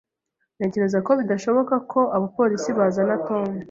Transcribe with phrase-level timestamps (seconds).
[0.57, 3.49] Ntekereza ko bidashoboka ko abapolisi bazabona Tom